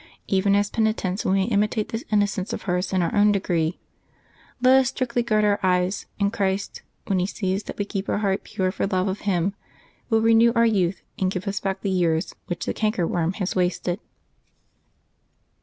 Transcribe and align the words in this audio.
Even 0.25 0.55
as 0.55 0.71
penitents 0.71 1.23
we 1.25 1.31
may 1.33 1.43
imitate 1.43 1.89
this 1.89 2.03
innocence 2.11 2.53
of 2.53 2.63
hers 2.63 2.91
in 2.91 3.03
our 3.03 3.13
own 3.13 3.31
degree. 3.31 3.77
L 4.65 4.71
et 4.71 4.79
ns 4.81 4.87
strictly 4.87 5.21
guard 5.21 5.43
our 5.45 5.59
eyes, 5.61 6.07
and 6.19 6.33
Christ, 6.33 6.81
when 7.05 7.19
He 7.19 7.27
sees 7.27 7.61
that 7.65 7.77
we 7.77 7.85
keep 7.85 8.09
our 8.09 8.17
hearts 8.17 8.41
pure 8.43 8.71
for 8.71 8.87
love 8.87 9.07
of 9.07 9.19
Him, 9.29 9.53
will 10.09 10.21
renew 10.21 10.53
our 10.55 10.65
youth 10.65 11.03
and 11.19 11.29
give 11.29 11.47
us 11.47 11.59
back 11.59 11.81
the 11.81 11.91
years 11.91 12.33
which 12.47 12.65
the 12.65 12.73
canker 12.73 13.05
worm 13.05 13.33
has 13.33 13.55
wasted. 13.55 13.99